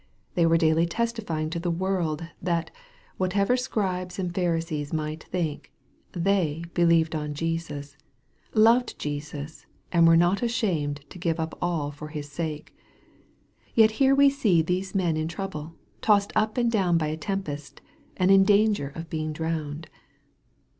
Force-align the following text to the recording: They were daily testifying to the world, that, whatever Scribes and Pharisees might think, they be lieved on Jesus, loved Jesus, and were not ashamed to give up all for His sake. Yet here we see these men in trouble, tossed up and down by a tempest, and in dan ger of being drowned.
They 0.33 0.47
were 0.47 0.57
daily 0.57 0.87
testifying 0.87 1.51
to 1.51 1.59
the 1.59 1.69
world, 1.69 2.25
that, 2.41 2.71
whatever 3.17 3.55
Scribes 3.55 4.17
and 4.17 4.33
Pharisees 4.33 4.91
might 4.91 5.25
think, 5.25 5.71
they 6.13 6.63
be 6.73 6.85
lieved 6.85 7.13
on 7.13 7.35
Jesus, 7.35 7.97
loved 8.55 8.97
Jesus, 8.97 9.67
and 9.91 10.07
were 10.07 10.17
not 10.17 10.41
ashamed 10.41 11.01
to 11.11 11.19
give 11.19 11.39
up 11.39 11.55
all 11.61 11.91
for 11.91 12.07
His 12.07 12.31
sake. 12.31 12.75
Yet 13.75 13.91
here 14.01 14.15
we 14.15 14.31
see 14.31 14.63
these 14.63 14.95
men 14.95 15.17
in 15.17 15.27
trouble, 15.27 15.75
tossed 16.01 16.33
up 16.35 16.57
and 16.57 16.71
down 16.71 16.97
by 16.97 17.09
a 17.09 17.15
tempest, 17.15 17.79
and 18.17 18.31
in 18.31 18.43
dan 18.43 18.73
ger 18.73 18.87
of 18.95 19.07
being 19.07 19.31
drowned. 19.31 19.85